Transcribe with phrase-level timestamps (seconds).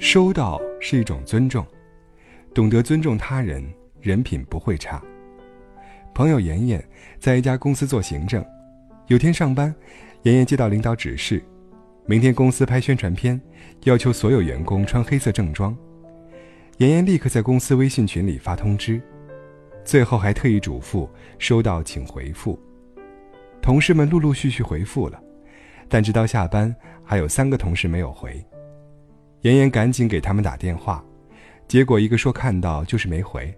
[0.00, 1.64] 收到是一种尊重，
[2.54, 3.62] 懂得尊重他人，
[4.00, 5.00] 人品不会差。
[6.14, 6.82] 朋友妍妍
[7.18, 8.42] 在一家公司做行政，
[9.08, 9.72] 有天上班，
[10.22, 11.44] 妍妍接到领导指示，
[12.06, 13.38] 明天公司拍宣传片，
[13.84, 15.76] 要求所有员工穿黑色正装。
[16.78, 18.98] 妍妍立刻在公司微信群里发通知，
[19.84, 21.06] 最后还特意嘱咐
[21.38, 22.58] 收到请回复。
[23.60, 25.22] 同事们陆陆续续回复了，
[25.90, 26.74] 但直到下班，
[27.04, 28.42] 还有三个同事没有回。
[29.42, 31.04] 妍妍赶紧给他们打电话，
[31.66, 33.52] 结果一个说看到就是没回，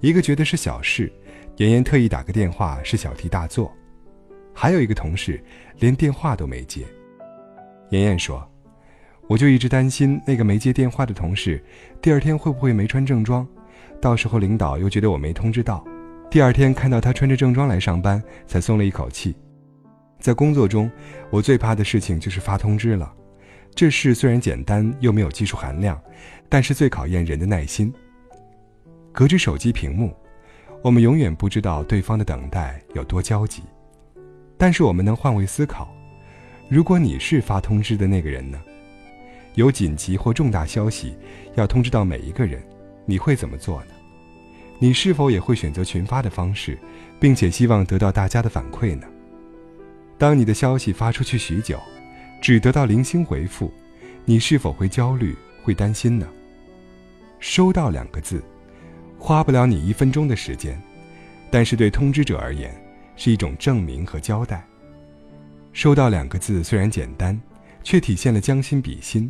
[0.00, 1.12] 一个觉得是小事。
[1.56, 3.72] 妍妍特意打个电话是小题大做，
[4.52, 5.42] 还有一个同事
[5.78, 6.82] 连电话都没接。
[7.90, 8.46] 妍妍说
[9.26, 11.64] ：“我就一直担心那个没接电话的同事，
[12.02, 13.46] 第二天会不会没穿正装，
[14.02, 15.82] 到时候领导又觉得我没通知到。
[16.30, 19.34] 第二天看到他穿着正装来上班，才松了一口气。
[20.20, 20.90] 在工作中，
[21.30, 23.10] 我最怕的事情就是发通知了，
[23.76, 26.00] 这事虽然简单又没有技术含量，
[26.48, 27.92] 但是最考验人的耐心。
[29.12, 30.12] 隔着手机屏幕。”
[30.82, 33.62] 我们永远不知道对方的等待有多焦急，
[34.56, 35.92] 但是我们能换位思考：
[36.68, 38.60] 如果你是发通知的那个人呢？
[39.54, 41.16] 有紧急或重大消息
[41.56, 42.62] 要通知到每一个人，
[43.04, 43.94] 你会怎么做呢？
[44.78, 46.78] 你是否也会选择群发的方式，
[47.18, 49.08] 并且希望得到大家的反馈呢？
[50.16, 51.80] 当你的消息发出去许久，
[52.46, 53.72] 只得到零星回复，
[54.24, 56.28] 你是否会焦虑、会担心呢？
[57.40, 58.40] 收到两个字。
[59.18, 60.80] 花不了你一分钟的时间，
[61.50, 62.72] 但是对通知者而言，
[63.16, 64.64] 是一种证明和交代。
[65.72, 67.36] 收到两个字虽然简单，
[67.82, 69.28] 却体现了将心比心。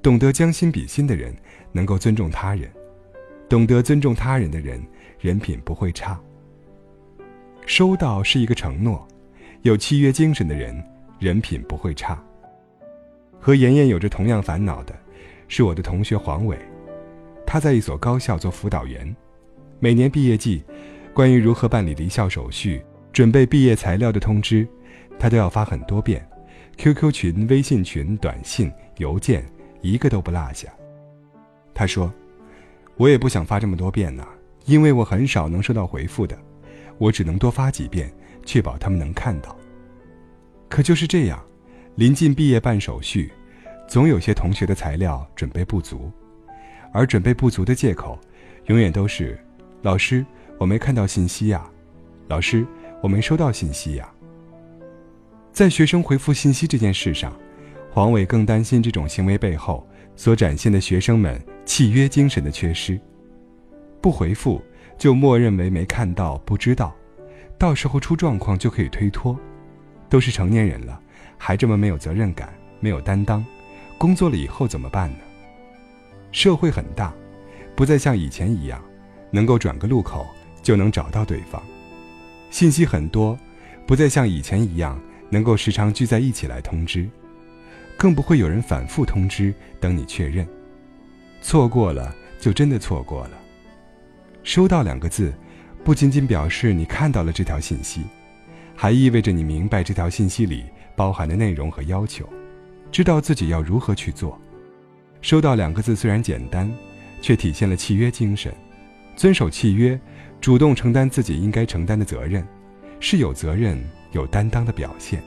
[0.00, 1.36] 懂得将心比心的人，
[1.72, 2.70] 能够尊重他人；
[3.50, 4.82] 懂得尊重他人的人，
[5.20, 6.18] 人品不会差。
[7.66, 9.06] 收到是一个承诺，
[9.60, 10.82] 有契约精神的人，
[11.18, 12.22] 人品不会差。
[13.40, 14.94] 和妍妍有着同样烦恼的，
[15.48, 16.58] 是我的同学黄伟。
[17.46, 19.14] 他在一所高校做辅导员，
[19.78, 20.64] 每年毕业季，
[21.12, 24.66] 关于如何办理离校手续、准备毕业材料的通知，
[25.18, 26.26] 他都要发很多遍
[26.78, 29.44] ，QQ 群、微信群、短信、邮件，
[29.82, 30.68] 一个都不落下。
[31.74, 32.12] 他说
[32.96, 34.26] ：“我也不想发这么多遍呢，
[34.64, 36.36] 因为我很少能收到回复的，
[36.96, 38.10] 我只能多发几遍，
[38.46, 39.54] 确保他们能看到。
[40.74, 41.40] 可就是这样，
[41.94, 43.30] 临近毕业办手续，
[43.86, 46.10] 总有些同学的材料准备不足。”
[46.92, 48.18] 而准备不足的借口，
[48.66, 49.38] 永远都是：
[49.82, 50.26] 老师，
[50.58, 51.60] 我没看到信息呀；
[52.26, 52.66] 老师，
[53.00, 54.12] 我没收到信息呀。
[55.52, 57.32] 在学生回复信息这件事上，
[57.92, 63.00] 黄伟更担心这种行为背后所展现的学生们契约精神的缺失。
[64.00, 64.60] 不回复
[64.98, 66.92] 就默认为没看到、不知道，
[67.56, 69.38] 到时候出状况就可以推脱。
[70.14, 71.00] 都是成年人了，
[71.36, 73.44] 还这么没有责任感、没有担当，
[73.98, 75.18] 工作了以后怎么办呢？
[76.30, 77.12] 社会很大，
[77.74, 78.80] 不再像以前一样，
[79.32, 80.24] 能够转个路口
[80.62, 81.60] 就能找到对方；
[82.48, 83.36] 信息很多，
[83.88, 84.96] 不再像以前一样
[85.30, 87.08] 能够时常聚在一起来通知，
[87.96, 90.46] 更不会有人反复通知等你确认。
[91.42, 93.32] 错过了就真的错过了。
[94.44, 95.34] 收到两个字，
[95.82, 98.02] 不仅仅表示你看到了这条信息，
[98.74, 100.64] 还意味着你明白这条信息里
[100.96, 102.28] 包含的内容和要求，
[102.90, 104.40] 知道自己要如何去做。
[105.20, 106.70] 收到两个字虽然简单，
[107.20, 108.52] 却体现了契约精神。
[109.16, 109.98] 遵守契约，
[110.40, 112.46] 主动承担自己应该承担的责任，
[113.00, 113.82] 是有责任、
[114.12, 115.22] 有担当的表现。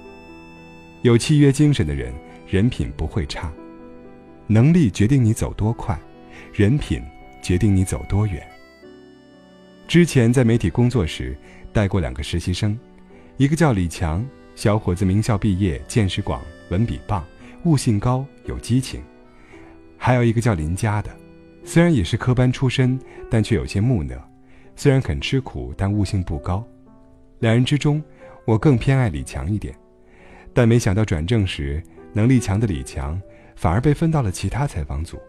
[1.03, 2.13] 有契约精神的人，
[2.47, 3.51] 人品不会差。
[4.45, 5.97] 能力决定你走多快，
[6.53, 7.01] 人品
[7.41, 8.45] 决定你走多远。
[9.87, 11.35] 之前在媒体工作时，
[11.71, 12.77] 带过两个实习生，
[13.37, 14.25] 一个叫李强，
[14.55, 17.23] 小伙子名校毕业，见识广，文笔棒，
[17.65, 18.99] 悟性高，有激情。
[19.95, 21.11] 还有一个叫林佳的，
[21.63, 22.99] 虽然也是科班出身，
[23.29, 24.17] 但却有些木讷；
[24.75, 26.65] 虽然肯吃苦，但悟性不高。
[27.37, 28.03] 两人之中，
[28.43, 29.71] 我更偏爱李强一点。
[30.51, 31.79] 但没想到转正时，
[32.13, 33.21] 能力强的李强
[33.55, 35.19] 反而被分到了其他采访组。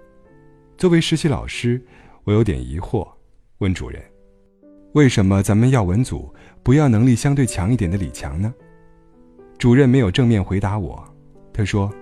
[0.78, 1.78] 作为实习老师，
[2.24, 3.06] 我有点疑惑，
[3.58, 4.02] 问主任
[4.92, 6.32] ：“为什么咱们要文组
[6.62, 8.52] 不要能力相对强一点的李强呢？”
[9.58, 11.02] 主任没有正面回答我，
[11.52, 11.92] 他说。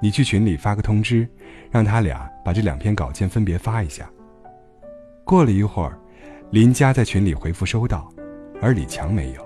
[0.00, 1.28] 你去群里发个通知，
[1.72, 4.08] 让他俩把这两篇稿件分别发一下。
[5.24, 5.98] 过了一会儿，
[6.52, 8.08] 林佳在群里回复收到，
[8.62, 9.44] 而李强没有。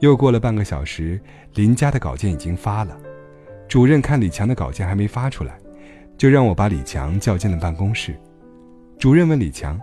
[0.00, 1.18] 又过了半个小时，
[1.54, 2.94] 林佳的稿件已经发了，
[3.66, 5.58] 主任看李强的稿件还没发出来，
[6.18, 8.14] 就让我把李强叫进了办公室。
[8.98, 9.80] 主任问李强：“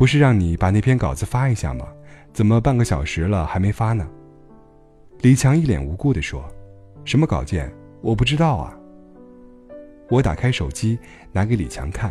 [0.00, 1.86] 不是让你把那篇稿子发一下吗？
[2.32, 4.08] 怎么半个小时了还没发呢？”
[5.20, 6.42] 李强一脸无辜地说
[7.04, 7.70] ：“什么稿件？
[8.00, 8.74] 我不知道啊。”
[10.08, 10.98] 我打开手机，
[11.32, 12.10] 拿给李强看，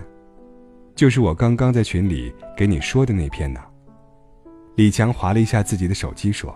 [0.94, 3.60] 就是我刚刚在群里给你说的那篇呢。
[4.76, 6.56] 李强划了一下自己的手机，说：“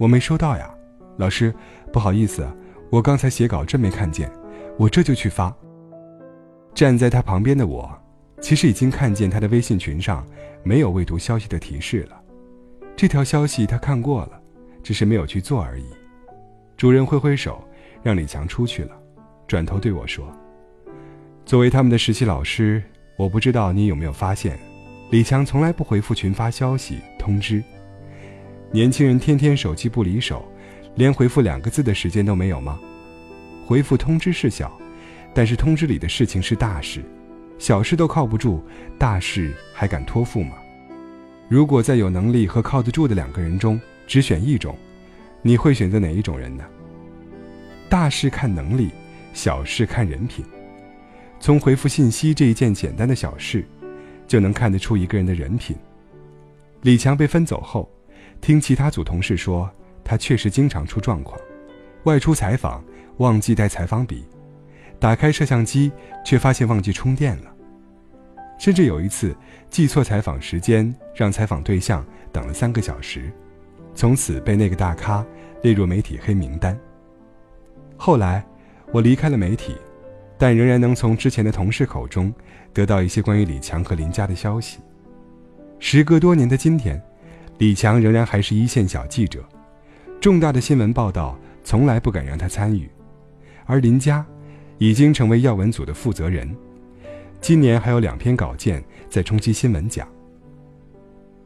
[0.00, 0.74] 我没收到呀，
[1.18, 1.54] 老师，
[1.92, 2.48] 不好意思，
[2.88, 4.32] 我刚才写稿真没看见，
[4.78, 5.54] 我这就去发。”
[6.72, 7.86] 站在他旁边的我，
[8.44, 10.22] 其实已经看见他的微信群上
[10.62, 12.22] 没有未读消息的提示了。
[12.94, 14.38] 这条消息他看过了，
[14.82, 15.86] 只是没有去做而已。
[16.76, 17.66] 主任挥挥手，
[18.02, 18.90] 让李强出去了，
[19.46, 20.30] 转头对我说
[21.46, 22.82] ：“作为他们的实习老师，
[23.16, 24.58] 我不知道你有没有发现，
[25.10, 27.64] 李强从来不回复群发消息通知。
[28.70, 30.46] 年轻人天天手机不离手，
[30.96, 32.78] 连回复两个字的时间都没有吗？
[33.66, 34.70] 回复通知是小。”
[35.32, 37.02] 但是通知里的事情是大事，
[37.58, 38.62] 小事都靠不住，
[38.98, 40.56] 大事还敢托付吗？
[41.48, 44.76] 如果在有能力和靠得住的两个人中只选一种，
[45.42, 46.64] 你会选择哪一种人呢？
[47.88, 48.90] 大事看能力，
[49.32, 50.44] 小事看人品。
[51.38, 53.64] 从回复信息这一件简单的小事，
[54.26, 55.76] 就能看得出一个人的人品。
[56.82, 57.88] 李强被分走后，
[58.40, 59.70] 听其他组同事说，
[60.02, 61.38] 他确实经常出状况，
[62.04, 62.82] 外出采访
[63.18, 64.24] 忘记带采访笔。
[65.04, 65.92] 打开摄像机，
[66.24, 67.54] 却发现忘记充电了。
[68.58, 69.36] 甚至有一次
[69.68, 72.02] 记错采访时间，让采访对象
[72.32, 73.30] 等了三个小时，
[73.94, 75.22] 从此被那个大咖
[75.60, 76.74] 列入媒体黑名单。
[77.98, 78.42] 后来
[78.92, 79.76] 我离开了媒体，
[80.38, 82.32] 但仍然能从之前的同事口中
[82.72, 84.78] 得到一些关于李强和林佳的消息。
[85.78, 86.98] 时隔多年的今天，
[87.58, 89.44] 李强仍然还是一线小记者，
[90.18, 92.88] 重大的新闻报道从来不敢让他参与，
[93.66, 94.24] 而林佳。
[94.84, 96.54] 已经成为要闻组的负责人，
[97.40, 100.06] 今年还有两篇稿件在冲击新闻奖。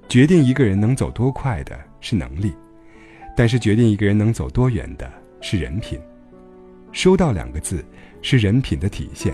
[0.08, 2.52] 决定一个人能走多快的是能力，
[3.36, 5.08] 但是决定一个人能走多远的
[5.40, 6.00] 是人品。
[6.90, 7.84] 收到两个字
[8.22, 9.32] 是人品的体现，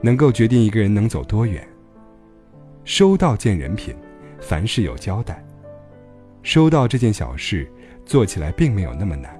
[0.00, 1.62] 能够决定一个人能走多远。
[2.84, 3.94] 收到见人品，
[4.40, 5.44] 凡事有交代。
[6.42, 7.70] 收到这件小事，
[8.06, 9.38] 做起来并没有那么难。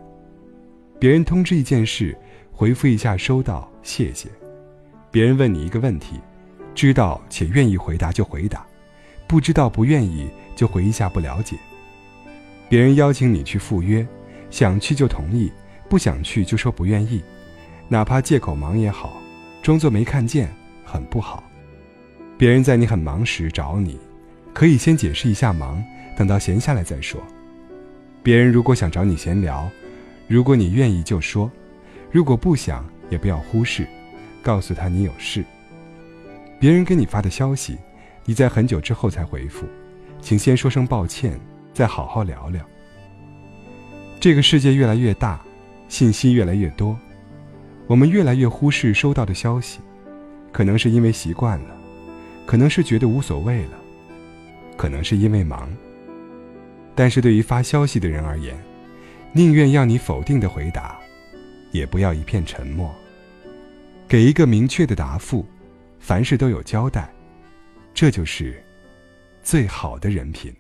[0.99, 2.15] 别人通知一件事。
[2.59, 4.29] 回复一下收到，谢谢。
[5.13, 6.17] 别人问你一个问题，
[6.75, 8.67] 知道且愿意回答就回答，
[9.29, 11.57] 不知道不愿意就回一下不了解。
[12.69, 14.05] 别人邀请你去赴约，
[14.51, 15.53] 想去就同意，
[15.89, 17.23] 不想去就说不愿意，
[17.87, 19.23] 哪怕借口忙也好，
[19.63, 20.53] 装作没看见
[20.85, 21.45] 很不好。
[22.37, 23.97] 别人在你很忙时找你，
[24.53, 25.81] 可以先解释一下忙，
[26.17, 27.23] 等到闲下来再说。
[28.21, 29.71] 别人如果想找你闲聊，
[30.27, 31.49] 如果你愿意就说。
[32.11, 33.87] 如果不想，也不要忽视，
[34.43, 35.45] 告诉他你有事。
[36.59, 37.77] 别人给你发的消息，
[38.25, 39.67] 你在很久之后才回复，
[40.21, 41.39] 请先说声抱歉，
[41.73, 42.65] 再好好聊聊。
[44.19, 45.41] 这个世界越来越大，
[45.87, 46.99] 信息越来越多，
[47.87, 49.79] 我们越来越忽视收到的消息，
[50.51, 51.77] 可能是因为习惯了，
[52.47, 53.79] 可能是觉得无所谓了，
[54.77, 55.69] 可能是因为忙。
[56.95, 58.59] 但是对于发消息的人而言，
[59.33, 60.99] 宁愿要你否定的回答。
[61.71, 62.95] 也不要一片沉默，
[64.07, 65.47] 给一个明确的答复，
[65.99, 67.13] 凡事都有交代，
[67.93, 68.63] 这就是
[69.43, 70.55] 最好的人品。